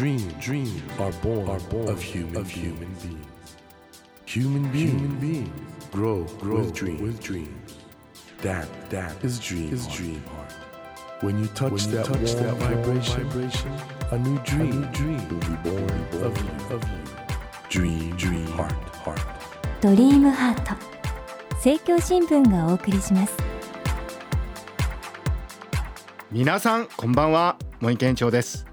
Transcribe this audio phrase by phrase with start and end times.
[0.00, 3.26] Dream, dreams are born, are born of human, of human beings.
[4.24, 5.50] Human beings, human beings
[5.92, 7.76] grow, grow with, dream, with dreams.
[8.40, 10.54] That, that is dream, is dream heart.
[11.20, 13.72] When you touch, when you that, touch warm that vibration, vibration,
[14.10, 16.98] a new dream, a new dream will be born, born of you, of you.
[17.68, 18.72] Dream, dream heart,
[19.04, 19.20] heart.
[19.82, 20.74] ドリームハート
[21.56, 23.36] 政教新聞がお送りします
[26.30, 28.70] 皆さんこんばんは森健長です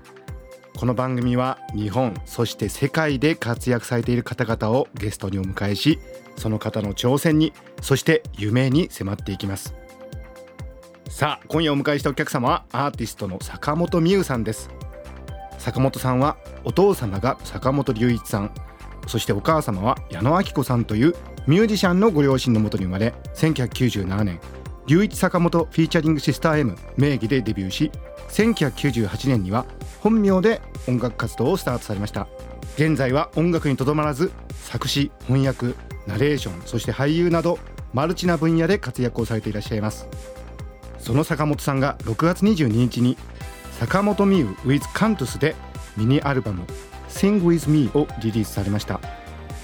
[0.77, 5.97] この番組は日本そして世界で活躍されている方々をゲストにお迎えし
[6.37, 9.73] その方の挑戦にそして夢に迫っていきます。
[11.09, 14.69] さあ今夜お迎えしたお客様はアーティストの坂本美優さんです。
[15.57, 18.51] 坂本さんはお父様が坂本龍一さん。
[19.07, 21.15] そしてお母様は矢野明子さんという
[21.47, 24.39] ミュージシャンのご両親のもとに生まれ1997年。
[24.87, 27.91] 龍一坂本フィーチャリングシスター M 名義でデビューし
[28.29, 29.65] 1998年には
[29.99, 32.27] 本名で音楽活動をスタートされました。
[32.75, 35.73] 現在は音楽にとどまらず作詞翻訳
[36.05, 37.59] ナレーションそして俳優など
[37.93, 40.07] マルチな分野で活躍をされていらっしゃいます。
[40.99, 43.17] その坂本さんが6月22日に
[43.79, 45.55] 坂本美優 with カントゥスで
[45.97, 46.63] ミニアルバム
[47.09, 49.01] Sing with Me をリリースされました。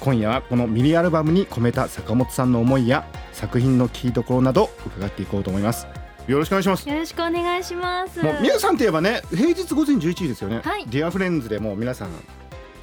[0.01, 5.87] 今夜はこのミニアルバムに込めた坂本さんの思いや作品の聴きどころなど伺っていこうと思います。
[6.27, 6.87] よろしくお願いします。
[6.87, 8.23] よろしくお願いします。
[8.23, 10.85] もうみゆさんといえばね平日午前11時ですよね、はい。
[10.87, 12.09] ディアフレンズでもう皆さん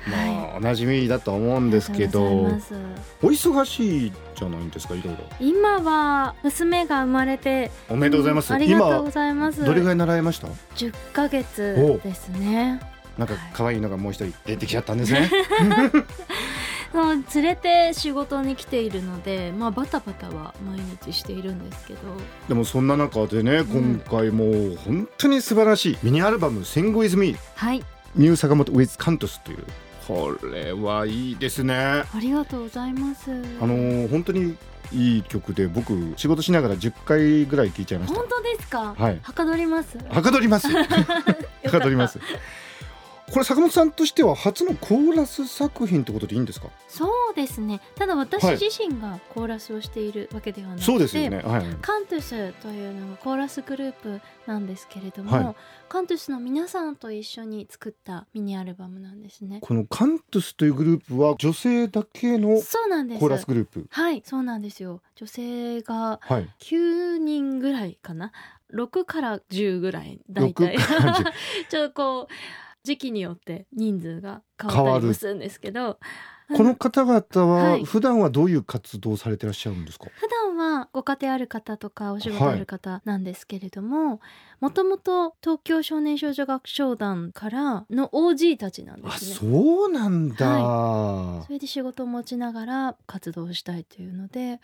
[0.07, 0.57] まあ、はい。
[0.57, 2.61] おなじみだと思うんですけどござい
[3.23, 5.25] お忙しいじゃないんですかいろいろ。
[5.41, 9.65] 今は娘が生まれておめでとうございます、うんありがとうございます。
[9.65, 12.81] どれぐらいになりました？10ヶ月ですね。
[13.19, 15.31] なんか可愛いのがもう一人出てきちゃったんですね
[16.93, 22.01] そう連れて仕事に来ているので、まあバタバタは毎日しているんですけど、
[22.49, 23.67] でもそんな中でね、ん。
[23.67, 27.85] 今回もう本当に素晴らしいミニアルバム「Sing with Me はい、」
[28.17, 29.59] ニュー坂本 with Cantus という。
[30.09, 31.75] これはいいですね。
[31.75, 33.31] あありがとうございます。
[33.31, 34.57] のー本当に
[34.93, 38.19] いい曲で僕仕事しながら10回ぐらい聴いちゃいました。
[38.19, 38.95] 本当ですか？
[38.99, 39.21] はい。
[39.23, 39.97] はかどります？
[40.09, 40.67] はかどります。
[40.75, 40.85] は
[41.71, 42.19] かどります
[43.33, 46.69] これ坂本さんとしては初のコーラス作品ってことでいいんですか？
[46.89, 47.81] そうですね。
[47.95, 55.55] ただ私はい自身がコーラスをしているわけではなくて、そうですよねはいカントゥスというのがコーラスグループなんですけれども、はい
[55.89, 59.59] カントゥスの皆さんと一緒に作ったミニアルバムなんですね。
[59.61, 63.21] このカントゥスというグループは女性だけのそうなんです。
[63.21, 65.03] コーラスグループはい、そうなんですよ。
[65.17, 68.33] 女性がはい9人ぐらいかな
[68.73, 71.25] ？6から10ぐらい大体6から10
[71.71, 72.35] ちょっとこう
[72.83, 75.99] 時期によって人数が変わったりもするんですけど
[76.57, 77.85] この方々ははい。
[77.85, 80.07] 普段はどういう活動をされてらっしゃるんですか？
[80.17, 84.21] 普段はご家庭ある方とかお仕事ある方なんですけれども
[84.59, 89.35] もともと東京少年少女合唱団からの OG たちなんであすね。
[89.53, 90.37] そうなんだ、
[91.47, 94.61] それで仕事を持ちながら活動したいというので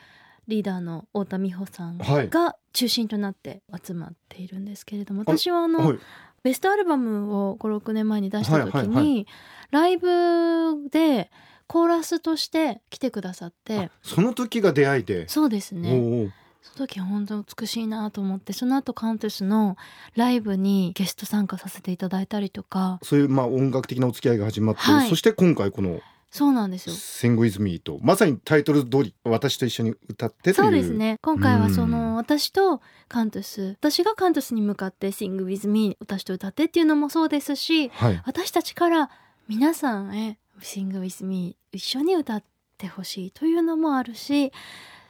[0.49, 2.29] リーダーの太田美穂さんはい。
[2.29, 5.99] が中心となって集まっているんですけれども、私はあの、はい
[6.47, 9.25] ベストアルバムを56年前に出した時に、はいはいは
[9.73, 11.29] ライブで
[11.67, 13.91] コーラスとして来てくださって。
[14.01, 16.31] その時が出会いで、そうですね。
[16.63, 19.77] その時は本当美しいなと思ってその後カントゥスの
[20.15, 23.01] ライブにゲスト参加させていただいたりとか。
[23.03, 25.09] そういうまあ音楽的なお付き合いが始まって、はい。
[25.09, 26.01] そして今回この
[26.37, 26.95] そうなんです「よ。
[26.95, 30.55] Sing with Me」とまさにタイトル通り私と一緒に歌ってという。
[30.55, 31.19] そうですね。
[31.23, 31.91] 今回はそうん。
[31.91, 38.23] の私とカントゥス私がカントゥスに向かって「Sing with me」私と歌ってっていうのもそうですしはい。
[38.27, 39.11] 私たちから
[39.49, 42.45] 皆さんへ「Sing with me」一緒に歌っ
[42.79, 44.53] てほしいというのもあるし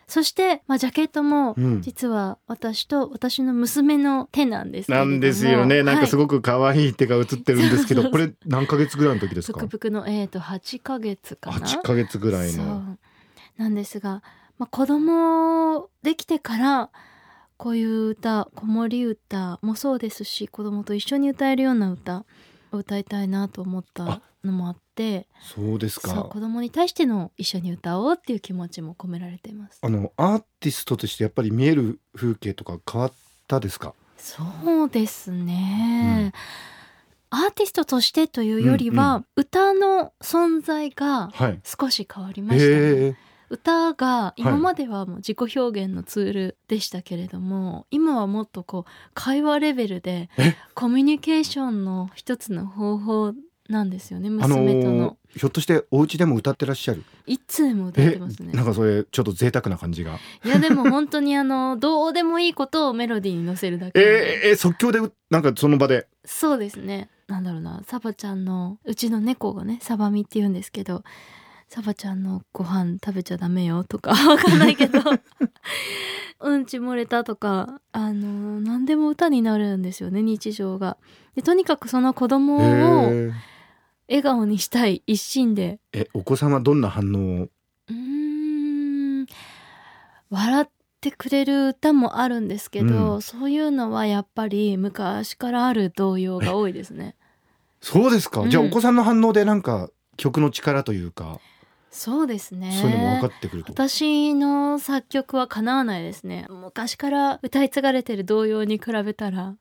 [0.08, 1.82] そして、まあ、ジャケットもうん。
[1.82, 5.10] 実は私と私の娘の手なんですけれども。
[5.10, 5.82] なんですよね。
[5.82, 8.10] なんかすいごく可愛い手が映ってるんですけど、そう。
[8.12, 9.58] これ何ヶ月ぐらいの時ですか？
[9.60, 11.66] ぷくぷくのえー、と8ヶ月かな。
[11.66, 12.98] 8ヶ月ぐらいそのう。
[13.56, 14.22] なんですが、
[14.58, 16.90] まあ、子供できてから
[17.56, 22.24] こういう歌子守歌もそうですし子供と一緒に歌えるような歌
[22.76, 26.14] を歌いたいなと思ったのもあってそうですか。
[26.24, 29.78] 子供に対しての一緒に歌おうっていう気持ちも込められています。
[29.82, 33.12] あのアーティストとしてやっぱり見える風景とか変わっ
[33.48, 33.94] たですか？
[34.16, 36.32] そうですね、
[37.30, 41.60] アーティストとしてというよりは、うん歌の存在がはい。
[41.64, 42.72] 少し変わりましたね。
[42.72, 43.16] へえ
[43.48, 50.56] 歌が今まではもう自己表現のツールでしたけれども、今はもっとこう会話レベルでえ？
[50.74, 53.34] コミュニケーションの一つの方法
[53.68, 57.04] なんですよねあの娘との、ーひょっとしてお家でも歌ってらっしゃる？
[57.26, 58.52] いつも歌ってますね。
[58.52, 60.18] なんかそれちょっと贅沢な感じが。
[60.44, 64.00] いやでも本当にあの どうでもいいことをメロディーに乗せるだけ。
[64.00, 66.06] えー、えー即興でうなんかその場で？
[66.24, 67.10] そうですね。
[67.28, 67.82] なんだろうな。
[67.86, 71.02] サバちゃんのうちの猫がねサバミって言うんですけど
[71.68, 75.00] サバちゃんのご飯食べちゃダメよとか わかんないけど。
[76.38, 80.98] うんち漏れたとかあの何でも歌になるんですよね日常が。
[81.34, 83.32] でとにかくその子供をえー。
[84.08, 85.80] 笑顔にしたい一心で。
[85.92, 87.48] えお子さんはどんな反応を？
[87.88, 89.26] うーん。
[90.30, 90.68] 笑っ
[91.00, 93.22] てくれる歌もあるんですけど、うん。
[93.22, 97.16] そういうのはやっぱり昔からある童謡が多いですね。
[97.80, 101.40] そうですか、うんじゃあお子さんの反応でなんか曲の力というか、
[101.96, 102.78] そうですね。
[102.80, 103.72] そういうのも分かってくると。
[103.72, 106.46] 私の作曲は叶わないですね。
[106.50, 109.56] 昔から歌い継がれてる童謡に比べたら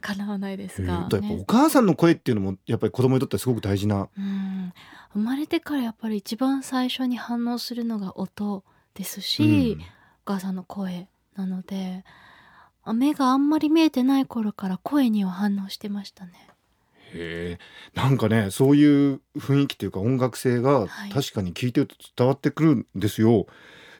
[0.00, 1.38] 叶わないですが、えーとやっぱね。
[1.40, 4.08] お母さんの声っていうのもやっぱり子供にとってはすごく大事な。
[4.16, 4.72] うん。
[5.12, 8.64] 生まれてからやっぱり一番最初に反応するのが音
[8.94, 9.82] ですし、うん。
[9.82, 9.84] お
[10.24, 12.04] 母さんの声なので
[12.84, 16.32] あ目があんまり見えてない頃から声には反応してましたね
[17.14, 17.58] へえ
[17.94, 23.46] なんかねそういう雰囲気というか音楽性がはい確かに聞いてると伝わってくるんですよ。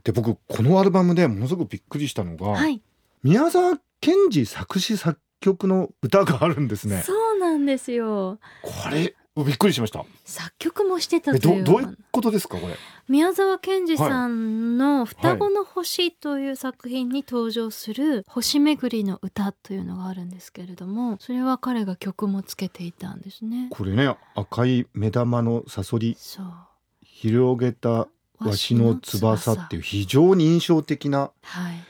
[0.04, 2.82] で僕このアルバムでものすごくびっくりしたのが、はい
[3.24, 7.02] 宮沢賢治作詞作曲の歌があるんですね。
[7.02, 10.04] そうなんですよこれびっくりしました。
[10.26, 11.64] 作曲もしてたえという。
[11.64, 12.76] どどういうことですかこれ？
[13.08, 23.68] 宮沢賢治さんの「双子の星」という作品に登場する「星巡りの歌」というのがあるんですけれどもそれは彼が曲もつけていたんですね。
[23.70, 26.16] これね赤い目玉のサソリ
[27.02, 28.08] 広げた
[28.38, 29.52] わしの翼。
[29.52, 31.82] っていう非常に印象的なはい。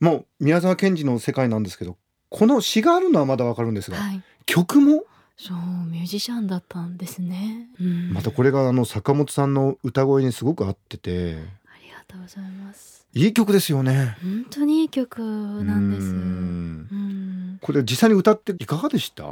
[0.00, 1.96] もう宮沢賢治の世界なんですけど
[2.28, 4.22] この詩があるのはまだわかるんですが、はい。
[4.46, 5.04] 曲も
[5.42, 5.56] そう
[5.90, 7.68] ミュージシャンだったんですね。
[7.80, 13.06] うんまたこれがあの坂本さんの歌声にすごく合っててありがとうございます。
[13.14, 14.16] いい曲ですよね。
[14.22, 15.20] 本当にいい曲
[15.64, 16.06] なんです。
[16.08, 19.24] ううんんこれ実際に歌っていかがでした？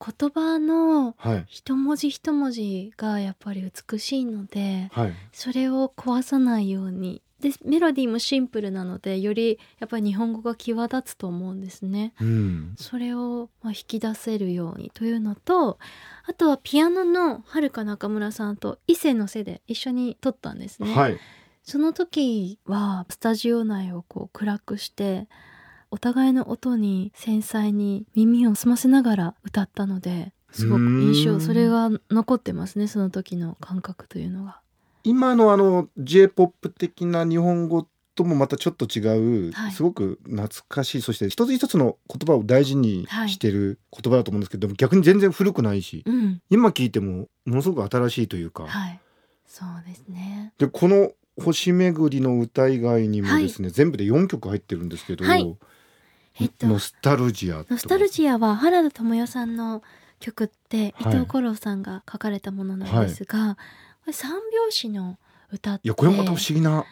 [0.00, 12.12] 言葉のはい一文字一文字がやっぱり美しいのではいそれを壊さないようにでメロディーもシンプルなのでよりやっぱり日本語が際立つと思うんですね。
[12.20, 15.78] うんそれをまあ引き出せるようにというのと
[16.26, 20.92] あとはピアノのはるか中村さんと伊勢の瀬で一緒に撮ったんですね。
[20.94, 21.18] はい
[21.62, 25.28] その時はスタジオ内をこう暗くして
[25.90, 34.62] お互いの音に繊細に耳を澄ませながら歌ったのですごく印象それが残ってますねその時の感覚というのが。
[35.08, 39.72] 今のあの J-POP 的な日本語ともまたちょっと違う、はい。
[39.72, 41.02] すごく懐かしい。
[41.02, 46.42] そして一つ一つの言葉を大事にしてる言葉だと思うんですけど、でも逆に全然古くないしうん。
[46.50, 49.00] 今聞いてもものすごく新しいというか、はい。
[49.46, 50.52] そうですね。
[50.58, 55.56] でこの「星巡りの歌」以外にもですね、全部で4曲入ってるんですけど「はい。
[56.40, 59.82] えっとノスタルジア」とノスタルジアは原田知世さんの
[60.20, 61.14] 曲って伊はい。
[61.14, 63.64] 藤五郎さんが書かれたものなんですが、これ
[64.12, 65.18] 三拍子の
[65.52, 65.86] 歌って。
[65.86, 66.84] いやこれもまた不思議な。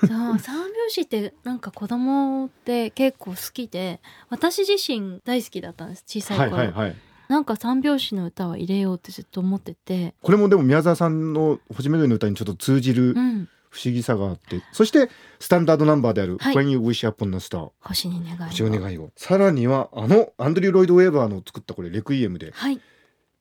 [0.00, 6.96] そう三拍子ってなんか子供って結構好きで私自身大好きだったんです小さいはい頃、はいはい。
[7.28, 10.14] なんか三拍子の歌は入れようってずっと思ってて。
[10.22, 13.48] これもでも宮沢さんの「星巡りの歌」にちょっと通じるうん。
[13.70, 15.08] 不思議さがあって、そして
[15.38, 16.54] スタンダードナンバーである「はい。
[16.56, 18.46] When You Wish Upon a Star」星に願いを。
[18.46, 19.12] 星の願いを。
[19.14, 22.50] さらにはあのアンドリュー・ロイド・ウェーバーの作ったこれ「レクイエム」で。
[22.52, 22.80] はい。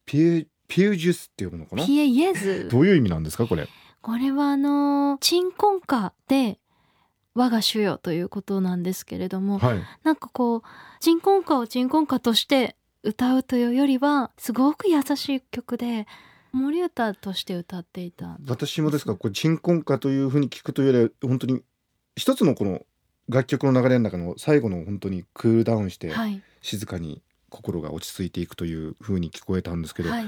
[0.05, 1.85] ピエピエジュスって読むのかな？
[1.85, 2.69] ピエイエズ。
[2.71, 3.67] どういう意味なんですかこれ？
[4.01, 6.59] これはあの鎮魂歌で
[7.33, 9.81] 我が主よということなんですけれども、はい。
[10.03, 10.61] なんかこう
[11.01, 16.05] 鎮魂歌を鎮魂歌として歌うというよりはすごく優しい曲で
[16.51, 21.61] 子守歌として歌っていた私もですがこれ鎮魂歌というふうに聞くというよりは本当に
[22.15, 22.81] 一つのこの
[23.27, 26.41] 楽曲の流れの中の最後の本当にクールダウンしてはい。
[26.61, 30.25] 静かに心が落ち着いていくというふうに聞こえたんですけど、はい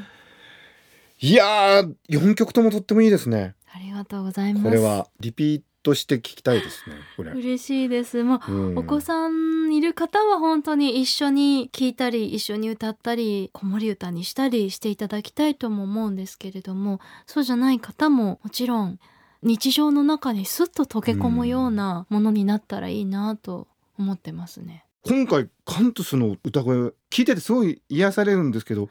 [1.22, 3.56] い、やー4曲ともとってもいいですね。
[3.74, 4.64] ありがとうございます。
[4.66, 8.24] これはリピートして聞きたいですねこれ、嬉しいです。
[8.24, 8.78] もううん。
[8.78, 19.00] お子さんいる方は本当に一緒に聴いたり一緒に歌ったり子守歌にしたりしていただきたいとも思うんですけれどもそうじゃない方ももちろん
[19.44, 24.86] 日常の中にスッと溶け込むようなものになったらいいなと思ってますね。
[25.04, 28.88] 今回カントスの歌声聞いててすごい癒されるんですけど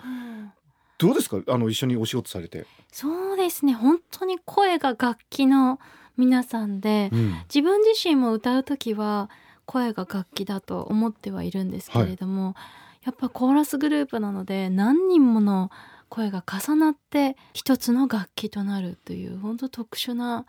[1.01, 1.41] どうですか？
[1.49, 3.73] あの一緒にお仕事されて、そうですね。
[3.73, 5.81] 本当に声が楽器の
[6.19, 7.33] 皆さんでうん。
[7.53, 9.31] 自分自身も歌う時は
[9.65, 12.55] 声が楽器だと思ってはいるんですけれども、
[13.03, 15.71] やっぱコーラスグループなので何人もの
[16.11, 20.45] 声が重なって一つの楽器となるという本当特殊な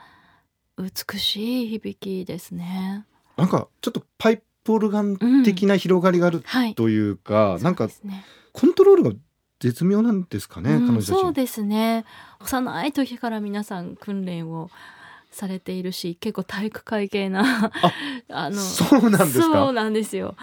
[0.78, 3.06] 美しい響きですね。
[3.38, 6.76] なんかちょっとパイプオルガン的な広がりがあるはい。
[6.76, 7.88] というか、なんか
[8.52, 9.12] コントロールが
[9.62, 12.04] 絶妙なんですかね、うん彼女そうですね。
[12.42, 14.70] 幼い時から皆さん訓練を
[15.32, 17.72] されているし結構体育会系な
[18.30, 19.46] あのそうなんですか？
[19.46, 20.36] そうなんですよ。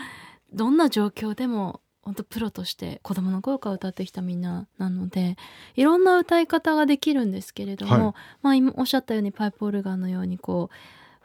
[0.53, 5.37] どんな状況でも本当プロとして子供の頃から歌ってきたみんななので
[5.77, 8.15] いろんな歌い方ができるんですけれども、はい。
[8.43, 10.71] まあ今おっしゃったようにパイプオルガンのようにこ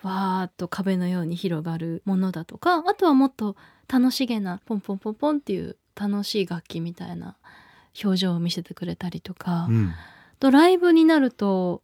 [0.03, 3.55] うわーっと壁のように広がるものだとかあとはもっと
[3.87, 7.37] 楽しげなポンポンポンポンっていう楽しい楽器みたいな
[8.01, 9.93] 表情を見せてくれたりとか、うん。
[10.39, 11.81] とライブになると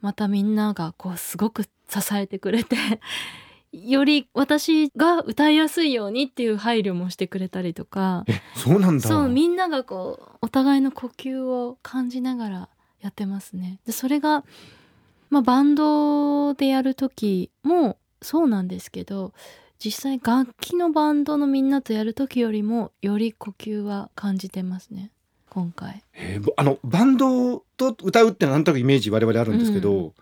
[0.00, 1.68] またみんながこうすごく支
[2.12, 2.76] えてくれて
[3.72, 9.08] より私が歌いやすいようにっていう配慮もしてくれたりとかえそうなんだ。
[9.08, 12.68] そうみんながこうお互いの呼吸を感じながら
[13.00, 13.78] やってますね。
[13.86, 14.44] でそれが、
[15.30, 19.32] まあ、バンドでやる時もそうなんですけど
[19.78, 25.12] 実際楽器のバンドのみんなとやる時よりもより呼吸は感じてますね
[25.50, 26.02] 今回。
[26.14, 30.12] えーぼあのバンドと歌うってなんとなくイメージ我々あるんですけど、う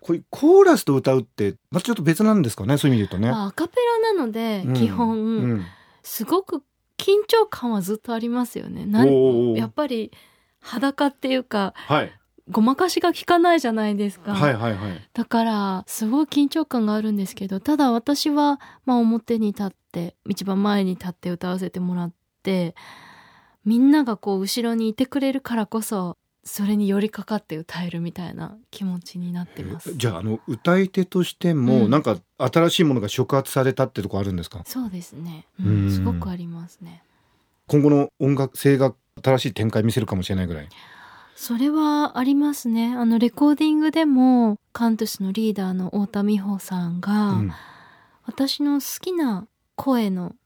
[0.00, 3.30] こういうコーラスと歌うってまたちょっと別なんですかねそういう意味で言うとね。
[3.30, 5.64] まあ、アカペラなので、うん基本、うん
[6.02, 6.62] すごく
[6.96, 8.86] 緊張感はずっとありますよね。
[8.86, 10.10] なんやっぱり
[10.60, 12.12] 裸っていうかはい、
[12.50, 14.34] ごまかしが効かないじゃないですか。
[14.34, 22.74] はいはいはいだからすごい緊張感があるんですけどただ私は、まあ、表に立って一番前に立って歌わせてもらって
[23.64, 29.94] みんながこう後ろにいてくれるからこそそれに寄りかかって歌えるみたいな気持ちになってます。
[29.94, 34.62] じゃああの歌い手としても、うんなんか新しいものが触発されたってとこあるんですか？
[34.64, 37.02] そうですね、ううんん、すごくありますね。
[37.66, 40.68] 今後の音楽性が新しい展開見せるかもしれないぐらい
[41.36, 42.94] それはありますね。
[42.96, 47.52] あのレコーディングでもカントゥスのリーダーの太田美穂さんが、うん
[48.26, 50.36] 私の好きな声の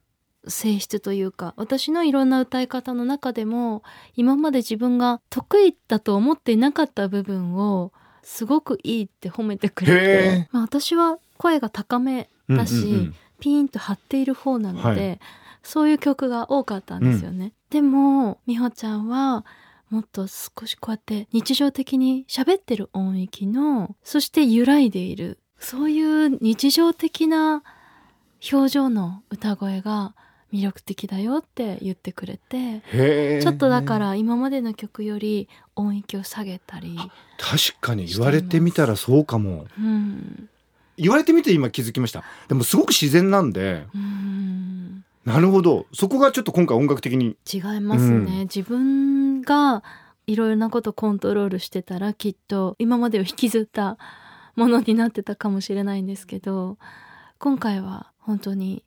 [0.48, 3.82] 性質というか私のいろんな歌い方の中でも
[4.16, 13.14] 今まで自分が得意だと思っていなかった部分をすごくいいって褒めてくれへてえ、まあ、私は声が高めだし、うんうんうん。
[13.40, 15.26] ピーンと張っている方なので、は
[15.62, 17.52] そういう曲が多かったんですよね。
[17.70, 19.44] でも美穂ちゃんは
[19.90, 27.62] もっと少しこうやって日常的に喋ってる音域のそして揺らいでいるそういう日常的な
[28.52, 30.14] 表情の歌声が
[30.54, 36.96] 魅力的だよって言ってくれてちょっとだから今までの曲より音域を下げたり、
[37.36, 39.66] 確かに言われてみたらそうかも。
[39.76, 40.48] うん、
[40.96, 42.22] 言われてみて今気づきました。
[42.46, 43.86] でもすごく自然なんで。
[43.92, 45.04] うん。
[45.24, 45.86] なるほど。
[45.92, 47.36] そこがちょっと今回音楽的に。
[47.52, 49.82] 違いますね、自分が
[50.28, 53.98] いろいろなことコントロールしてたらきっと今までを引きずった
[54.54, 56.78] ものになってたかもしれないんですけど
[57.38, 58.84] 今回は本当に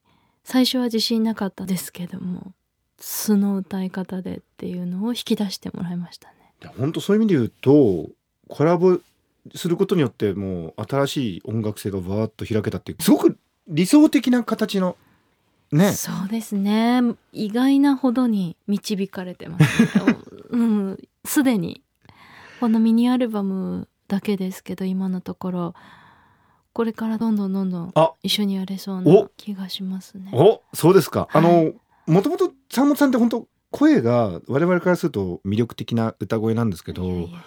[0.48, 2.54] 最初は自信なかったですけども
[2.98, 6.36] 素の歌い方でっていうのを引き出してもらいましたね。
[6.78, 8.10] 本当そういう意味で言うと
[8.48, 8.98] コラボ
[9.56, 13.38] することによってもう新しい音楽性がわーっと開けたっていうすごく
[13.68, 14.96] 理想的な形の
[15.74, 15.92] ね。
[15.92, 17.02] そうですね。
[17.34, 19.90] 意外なほどに導かれてます、 ね、
[20.52, 21.84] うんすでに。
[22.62, 25.76] このミニアルバムだけですけど今のところ
[26.78, 28.14] これからどんどんどんどんあ。
[28.22, 29.24] 一緒にやれそうお。
[29.24, 30.30] な気がしますね。
[30.32, 31.74] おそうですか、あはの
[32.06, 37.40] もともとさんもさんって本当声が我々からすると魅力的な歌声なんですけどいやいや。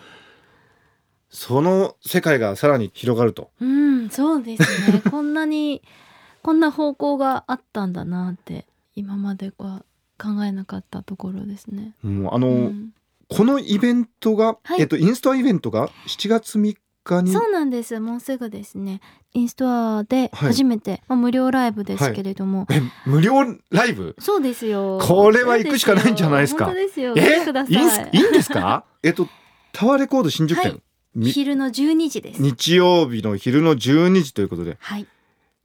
[1.28, 3.52] その世界がさらに広がると。
[3.60, 5.00] うんそうですね。
[5.08, 5.80] こんなに
[6.42, 9.84] こんな方向があったんだなって今までは
[10.18, 11.94] 考えなかったところですね。
[12.02, 12.94] もうあの、うん。
[13.28, 14.80] このイベントが、はい。
[14.80, 17.32] えっとインストアイベントが7月3日に？
[17.32, 17.98] そうなんです。
[18.00, 19.00] もうすぐですね。
[19.32, 20.48] インストアではい。
[20.50, 23.34] 初めて、まあ、無料ライブですけれども、え無料
[23.70, 24.16] ライブ？
[24.18, 24.98] そうですよ。
[25.02, 26.66] これは行くしかないんじゃないですか。
[26.66, 27.14] 本当ですよ。
[27.16, 28.10] えください。
[28.12, 28.84] いいんですか？
[29.02, 29.28] えっと
[29.72, 30.80] タワーレコード新宿店、はい。
[31.14, 32.40] み昼の12時です。
[32.42, 34.76] 日曜日の昼の12時ということで。
[34.80, 35.06] はい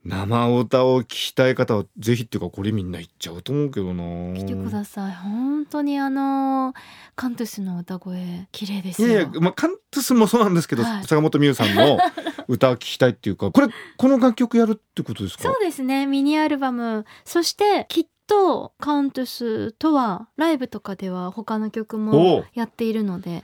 [0.06, 4.04] 生歌を聴きたい方はぜひっていうかこれみんな行っちゃうと思うけどな。
[4.38, 5.12] 来てください。
[5.16, 6.74] 本当にあの
[7.16, 9.08] カントゥスの歌声綺麗ですよ。
[9.08, 11.04] いやいや、まあ、カントゥスもそうなんですけど、はい。
[11.06, 11.98] 坂本美優さんの
[12.48, 15.44] 歌を聴きたいっていうかこれこの楽曲やるってことですか？
[15.44, 16.06] そうですね。
[16.06, 17.06] ミニアルバム。
[17.24, 23.44] そしてきっとカントゥスとはライブとかでは他の曲もやっているので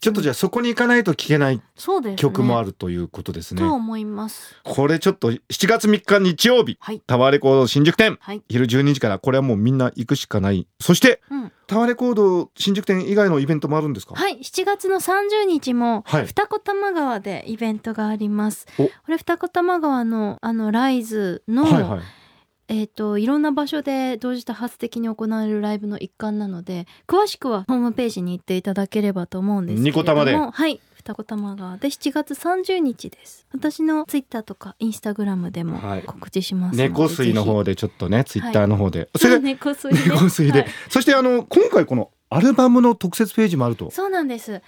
[0.00, 1.60] ちょっとじゃあそこに行かないと聴けない
[2.16, 3.60] 曲もあるるということですね。
[3.60, 4.56] と思います。
[4.62, 7.00] これちょっと7月3日日曜日はい。
[7.06, 8.16] タワーレコード新宿店。
[8.20, 8.42] はい。
[8.48, 10.66] 昼12時からこれはもうみんな行くしかない。
[10.80, 11.52] そしてうん。
[11.66, 14.14] タワーレコード新宿店以外のイベントもあるんですか？
[14.14, 14.38] はい。
[14.40, 16.26] 7月の30日もはい。
[16.26, 18.84] 二子玉川でイベントがあります、お。
[18.84, 22.00] これ二子玉川のあのライズの、はいはい
[22.68, 30.34] えっ、といろんな場所で同時多発的に行われるライブの一環なので詳しくはホームページに行っていただければと思うんですけれどもニコ玉で。
[30.36, 33.46] はい二子玉川で7月30日です。
[33.52, 36.02] 私のツイッターとかインスタグラムでもはい。
[36.02, 40.00] 告知しますので、猫水の方ででちょっとねツイッターの方で、そそうれで猫水ね。
[40.06, 40.68] 猫水で、はい。
[40.88, 43.90] そしてあの今回このアルバムの特設ページもあると。
[43.90, 44.62] そうなんです。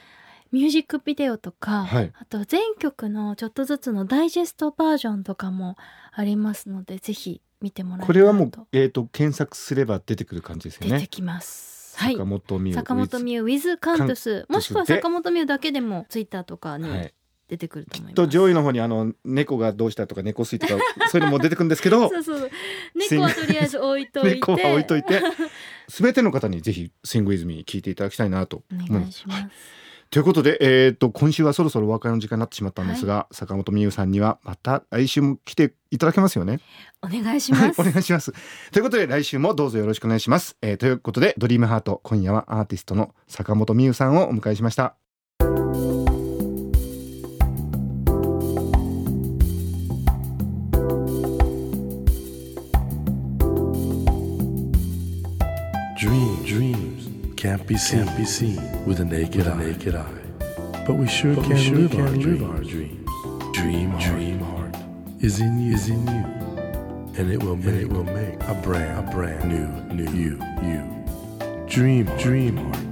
[0.52, 2.12] ミュージックビデオとか、はい。
[2.14, 5.76] あと全曲のちょっとずつのダイジェストバージョンとかも
[6.12, 11.96] ありますのでぜひ見てもらえこれはもうえっ、と検索すれば出てくる感じですよ出てねきます。
[11.96, 12.12] はい。
[12.12, 14.46] 坂本美優坂本美優 with カントス。
[14.48, 17.14] もしくはで坂本美優だけでもツイッターとかにはい。
[17.48, 22.50] 出てくると思います、と上位の方にあの猫がどうしたとか猫水とか そういうのも出てくるんですけどそうそう
[22.92, 24.34] 猫はとりあえず置いといて。
[24.34, 25.22] 猫は置いといて。
[25.88, 29.54] 全ての方にぜひ「Sing with me」聞いていただきたいなとお思います願いします、
[30.10, 36.60] ということで、えー、と今週はそろそろお別れの時間になってしまったんですが、坂本美優さんにはまた来週も来ていただけますよね。
[37.02, 38.32] お願いしはいま、す、お願いします。
[38.72, 40.56] ということで来週もどうぞよろしくお願いします。
[40.62, 45.05] えーということでドリームハート今夜はアーティストの坂本美優さんをお迎えしました。
[57.56, 59.56] Can't be seen, can't be seen with a naked, eye.
[59.56, 60.04] naked eye.
[60.86, 63.10] But we sure But Oh, we can, sure live, can our live our dreams.
[63.54, 64.76] Dream, heart, dream heart
[65.20, 66.24] is in you, is in you,
[67.16, 70.82] and it will make, it will make a brand, a brand new, new you, you.
[71.66, 72.82] Dream, heart, dream heart.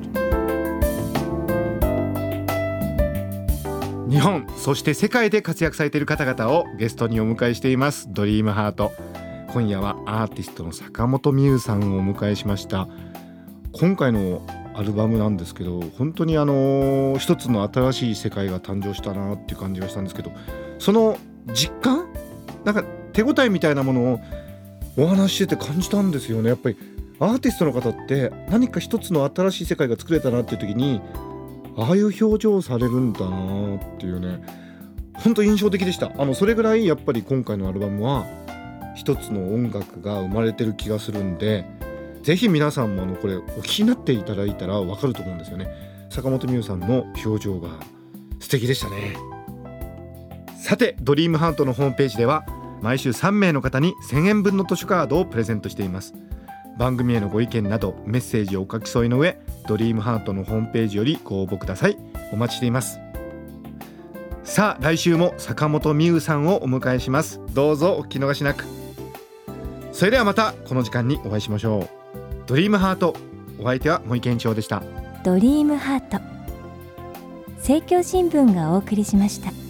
[4.09, 8.92] 日本そして世界で活躍されている方々をゲストにお迎えしていますドリームハート
[9.49, 12.87] 今夜はアーティストの坂本美優さんをお迎えしました
[13.75, 14.40] 今回の
[14.75, 20.31] アルバムなんですけど本当にあの一つの新しい世界が誕生したなっていう感じがしたんですけど
[20.78, 21.19] その
[21.52, 22.07] 実感
[22.64, 24.21] なんか手応えみたいなものを
[24.97, 26.50] お話ししてて感じたんですよね。
[26.50, 26.76] やっぱり
[27.19, 31.00] アーティストの方って何か一つの新しい世界が作れたなっていう時に
[31.76, 34.41] ああいう表情をされるんだなっていうね
[35.15, 36.13] 本当印象的でした。
[36.17, 38.25] あのそれぐらいやっぱり今回のアルバムは
[38.95, 41.67] 一つの音楽が生まれてる気がするんで
[42.25, 45.69] ぜひ皆さんもあのこれお聞きになっていただいたらわかると思うんですよね。
[46.08, 47.69] 坂本美優さんの表情が
[48.41, 49.15] 素敵でしたね。
[50.56, 52.47] さてドリームハートのホームページでは
[52.80, 56.15] 毎週3名の方に1000円分の図書カードをプレゼントしています。
[56.78, 61.99] 番組へのご意見などメッセージをお書き添えの上ドリームハートのホームページよりご応募ください。
[62.32, 63.00] お待ちしています。
[64.45, 67.39] さあ来週も坂本美優さんをお迎えします。
[67.52, 68.65] どうぞお聞き逃しなく。
[69.93, 72.03] それではまたこの時間にお会いしましょう。
[72.47, 73.17] ドリームハート。
[73.59, 74.83] お相手は森健一郎でした。
[75.25, 76.21] ドリームハート。
[77.57, 79.63] 政教新聞がお送りしました。